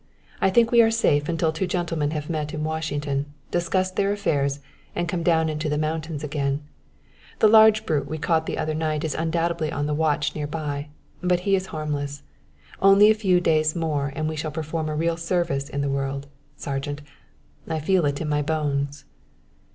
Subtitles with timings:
[0.41, 4.59] I think we are safe until two gentlemen have met in Washington, discussed their affairs,
[4.95, 6.63] and come down into the mountains again.
[7.37, 10.89] The large brute we caught the other night is undoubtedly on watch near by;
[11.21, 12.23] but he is harmless.
[12.81, 16.25] Only a few days more and we shall perform a real service in the world,
[16.57, 17.03] Sergeant,
[17.67, 19.05] I feel it in my bones."